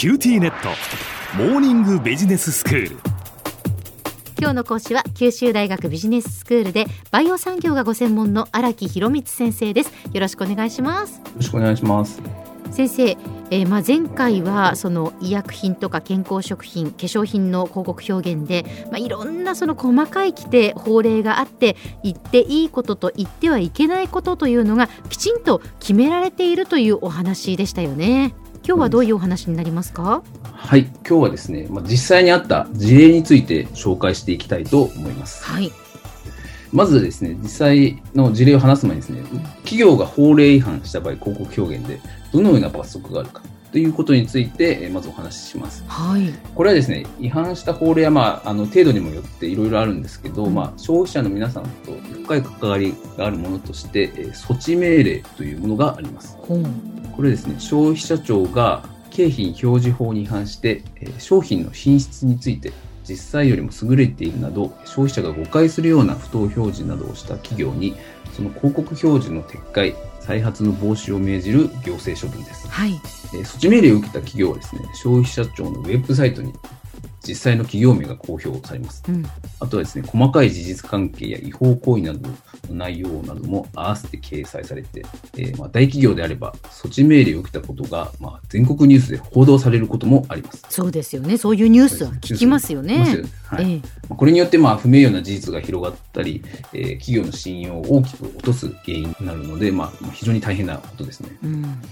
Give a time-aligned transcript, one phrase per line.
[0.00, 0.70] QTnet。
[1.36, 2.96] モーニングビジネススクール。
[4.38, 9.92] 今日の講師は九州大学ビジネススクールでバイオ産業がご専門の荒木博光先生です。
[10.10, 11.18] よろしくお願いします。
[11.18, 12.22] よろしくお願いします。
[12.70, 28.34] 先生、えー、まあ前回はその医薬品とか健康食品化粧品の広告表現で、まあ、いろんなその細かい規定法令があって言っていいことと言ってはいけないことというのがきちんと決められているというお話でしたよね
[28.70, 35.42] 今日はどういうお話になりますか、はい、今日はですね、まあ、実際にあった事例について紹介していきたいと思います。
[35.42, 35.72] はい。
[36.72, 39.22] まずですね、実際の事例を話す前にですね、
[39.64, 41.98] 企業が法令違反した場合、広告表現で
[42.32, 45.82] どのような罰則があるかということについて、まずお話しします。
[45.88, 46.32] はい。
[46.54, 51.90] これはですね、違反した法令は、まあ、あの、程度にもよっていろいろあるんですけど、うん、まあ、消費者の皆さんと
[52.22, 56.38] 深い関わりがあるものとして、措置命令というものがあります。
[56.48, 60.82] うん、これですね、消費者庁が景品表示法に違反して、
[61.18, 62.72] 商品の品質について
[63.10, 67.96] 実際よりも優れているなど消費者が誤解するような不当表示などをした企業に
[68.36, 72.92] その広告表示の撤回再発の防止を命じる行政処分です、はい、
[73.32, 76.52] 措置命令を受けた企業はですね消費者庁のウェブサイトに
[77.26, 79.02] 実際の企業名が公表されます。
[79.08, 79.24] うん、
[79.60, 82.34] あとはですね、細かい事実関係や違法行為などの
[82.70, 85.04] 内容なども合わせて掲載されて、
[85.36, 90.64] えー、まあ大企業であれば措置命令を受けたことが、まあ、全国ニュースで報道されることもあります。
[90.70, 91.36] そうですよね。
[91.36, 93.22] そういうニュースは聞きますよね。
[93.44, 101.36] はい、えー、これによってまあ不名誉な事実が広がったり、えー、企業の信用を大きく落とす原因になるので、まあ、非常に大変なことですね。
[101.44, 101.82] うん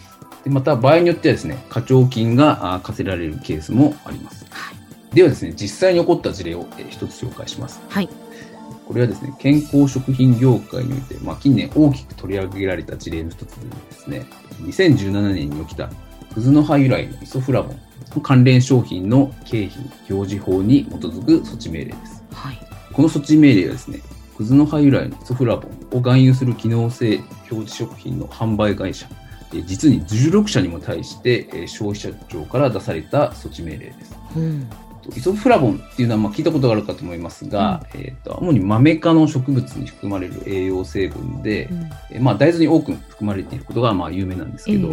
[0.44, 4.46] でまた場合によってはですね、課徴金が課せられるケースもあります。
[4.50, 4.77] はい
[5.12, 7.80] ではですね、実際に起こった事例を一つ紹介します。
[7.88, 8.08] はい。
[8.86, 14.26] これはですね、健康食品業界において、まあ、近年大きく取り上げられた事例の一つでですね、
[14.62, 15.90] 2017年に起きた、
[16.32, 17.80] クズの葉由来のイソフラボン
[18.14, 22.22] の関連商品の景品表示法に基づく措置命令です。
[22.32, 22.58] はい。
[22.92, 24.00] この措置命令はですね、
[24.36, 27.16] クズの葉由来のイソフラボンを含有する機能性
[27.50, 29.06] 表示食品の販売会社、
[29.66, 34.16] 実に16社にも対して消費者庁から出された措置命令です。
[34.36, 34.68] うん
[35.16, 41.68] イソフラボンっていうのはまあ聞いたことがあるかと思いますが、うん、えーと、主にマメ科の植物に含まれる栄養成分で、
[42.12, 44.90] うん、まあ、大豆に多く含まれていることがまあ有名なんですけど、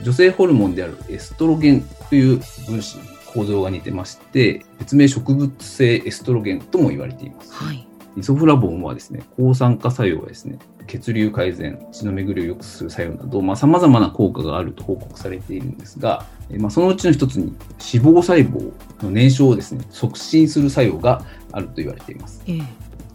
[0.00, 7.52] 女性ホルモンであるエストロゲンという分子構造が似てまして別名植物性エストロゲンとも言われています。
[7.52, 16.24] はいイソフラボンはですね、抗酸化作用やですね、血流改善、血の巡りを良くする作用など、まあ、様々な効果があると報告されているんですが、
[16.58, 17.54] まあ、そのうちの一つに
[17.92, 22.42] 脂肪細胞の燃焼をですね、促進する作用があると言われています。
[22.46, 22.64] えー、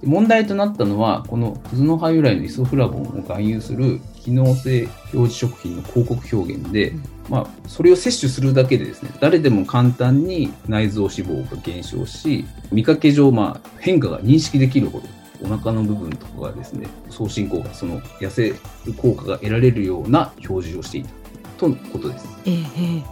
[0.06, 4.84] 問題となったのは、このクズの葉由来のイソフラボンを含有する機能性
[5.14, 15.08] 表示食品の広告表現で、うん、まあ、それを摂取するだけでですね、誰でも簡単に内臓脂肪が減少し、見かけ上、まあ、変化が認識できるほど、
[15.44, 21.10] お腹の部分とかがですね、送信効果、その痩せる効果が得られるような表示をしていた
[21.58, 22.28] とのことです。
[22.46, 23.04] ええ、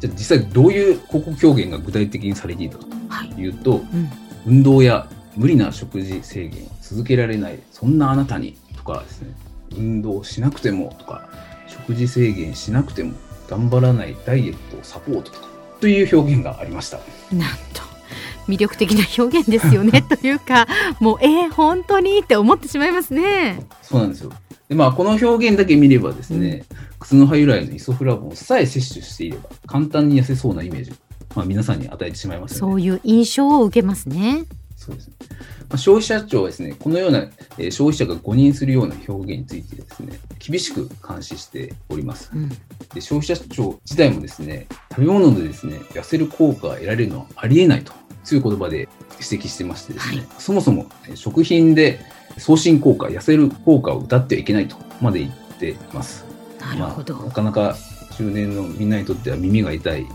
[0.00, 2.86] じゃあ実際どういう広告表現が具体的にされていたか
[3.34, 3.80] というと、はい。
[3.80, 4.10] うん、
[4.46, 9.34] 運動や無理な食事制限を続けられない、そんなあなたにとかですね、
[9.76, 11.28] 運動しなくてもとか、
[11.66, 13.14] 食事制限しなくても
[13.48, 15.46] 頑張らないダイエットをサポートとか、
[15.80, 16.98] という表現がありました。
[17.32, 17.90] なんと。
[18.48, 20.66] 魅力的な表現ですよね というか
[20.98, 23.64] もうえー、本当にって思ってしまいますね。
[23.80, 24.32] そうなんですよ
[24.68, 30.92] でまあ、この表現だけ見ればですね、うん、靴の葉由来のイソフラボンさえ摂取していれば簡単に痩せそうなイメージ
[31.34, 34.44] まあ、皆さんに与えてしまいます、ね、そういう印象を受けますね。
[34.80, 35.14] そうですね。
[35.68, 37.18] まあ、消費者庁はですね、このような、
[37.58, 42.30] えー、消費者が誤認するような表現についてですね、厳しく監視しております。
[42.34, 42.56] うん、で
[43.02, 47.92] 消費者庁自体もですね、食べ物でですね、痩せる効果が得られるのはありえないと
[48.24, 48.88] 強い言葉で
[49.20, 52.00] 指摘してましてですね、はい、そもそも食品で
[52.38, 56.24] 送信効果、痩せる効果を謳ってはいけないとまで言っています。
[56.58, 57.14] なるほど。
[57.16, 57.76] まあ、なかなか
[58.16, 60.06] 中年のみんなにとっては耳が痛い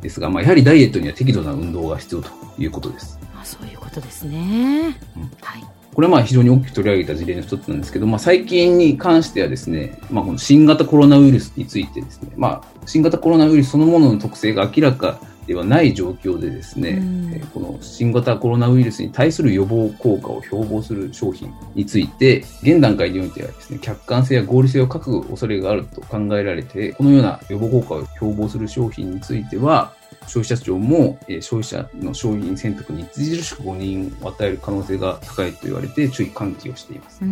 [0.00, 3.21] ですが、まあ、やはりダイエットには適度な運動が必要ということです。
[3.42, 4.96] あそういうことですね。
[5.16, 5.64] うん、はい。
[5.94, 29.94] これはまあ非常に大きく取り上げた事例の一つなんですけど、まあ、最近に関してはですね、まあ、この新型コロナウイルスについてですね、まあ、新型コロナウイルスそのものの特性が明らかではない状況でですね、うん、この新型コロナウイルスに対する予防効果を標榜する商品について、現段階においてはですね、客観性や合理性を欠く恐れがあると考えられて、このような予防効果を標榜する商品については、
[30.26, 37.22] 消費者庁も、え消費者の商品選択に著しく誤認を与える可能性が高いと言われて注意喚起をしています。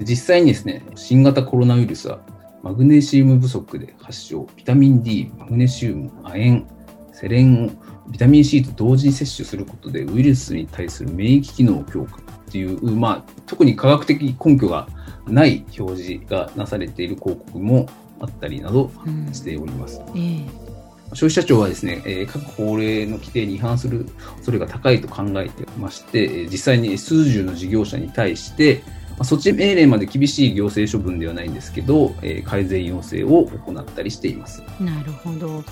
[0.00, 2.20] 実際にですね、新型コロナウイルスは
[2.62, 6.66] マグネシウム不足で発症、ビタミン D、マグネシウム、亜鉛、
[7.12, 7.70] セレンを
[8.10, 14.88] ビタミン C と同時に摂取することでウイルスに対する免疫機能強化っていう、まあ、特に科学的根拠が
[15.26, 17.86] ない表示がなされている広告も
[18.20, 18.90] あったりなど
[19.32, 20.00] しております。
[20.00, 20.67] うんえー
[21.14, 24.06] 消費者庁はですね、え各法令の規定に違反する
[24.36, 32.14] 恐れが高いと考えてまして、実際に数十の事業者に対して、まあ措置命令まで厳しい行政処分ではないんですけど、
[32.44, 34.62] 改善要請を行ったりしています。
[34.80, 35.64] なるほど。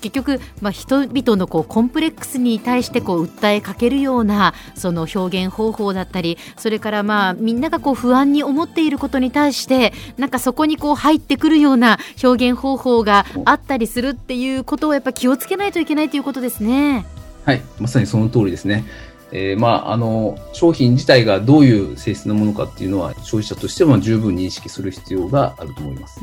[0.00, 17.06] 結局、まあ、人々のこうコンプレックスに対してこう訴えかけるようなその表現方法だったりそれからまあみんながこう不安に思っていることに対してなんかそこにこう入ってくるような表現方法があったりするっていうことをやっぱ気をつけないといけないということですね。
[17.44, 18.84] はいまさにその通りですね。
[19.32, 26.20] えー、まあ、あの、商品自体がどういう性質のものかっていうのは、消費者としては十分認識する必要があると思います。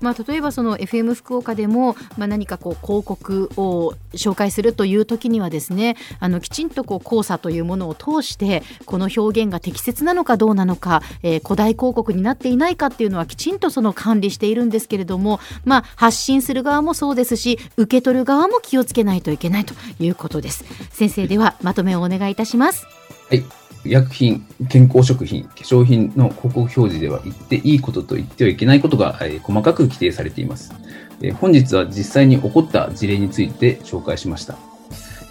[0.00, 20.64] まあ、例えばその FM 福岡でも、まあ、何かこう広告を紹介するという時にはですね、あのきちんとこう交差というものを通して、この表現が適切なのかどうなのか、えー、古代広告になっていないかっていうのはきちんとその管理しているんですけれども、まあ、発信する側もそうですし、受け取る側も気をつけないといけないということです。
[20.90, 22.86] 先生ではまとめを願いいたします。
[23.28, 23.44] はい。
[23.84, 30.72] 医薬品、健康食品、化粧品の広告表示では言っていいことと言ってはいけないことが、えー、細かく規定されています、
[31.20, 34.56] えー、本日は実際に起こった事例について紹介しました。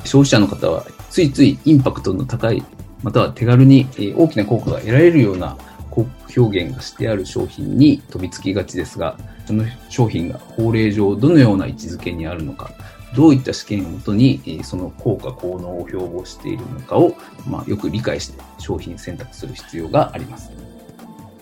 [0.04, 2.62] 消費者の方はついついインパクトの高い、
[3.04, 3.88] または手軽に
[4.18, 5.56] 大きな効果が得られるような
[5.90, 12.72] 広告表現がしてある商品に飛びつきがちですが、その商品が法令上どのような位置づけにあるのか、
[13.16, 17.16] どういった試験をもとに、その効果、効能を標榜しているのかを、
[17.48, 20.52] まあ、よく理解して商品選択する必要があります。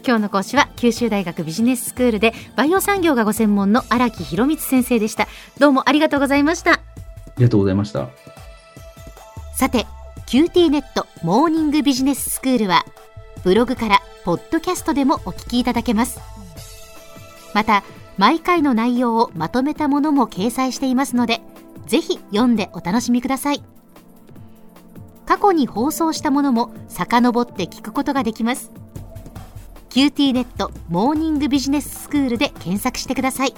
[0.06, 5.27] 今日の講師は九州大学ビジネススクールでバイオ産業がご専門の荒木博光先生でした。
[5.60, 6.74] どうもありがとうございました。
[6.74, 6.80] あ
[7.38, 8.10] りがとうございました。
[9.56, 9.86] さて、
[10.25, 12.86] QT ネットモーニングビジネススクールは
[13.44, 16.19] ブログからポッドキャストでもお聞きいただけます。
[17.54, 17.83] また、
[18.18, 21.42] 毎回の内容をまとめたものも掲載していますので、
[21.89, 23.63] ぜひ読んでお楽しみください。
[25.25, 28.71] 過去に放送したものも遡って聞くことができます。
[29.89, 33.56] QT ネットモーニングビジネススクールで検索してください。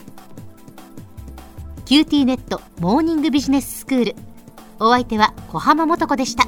[1.85, 4.15] QT ネットモーニングビジネススクール。
[4.79, 6.47] お相手は小浜もとこでした。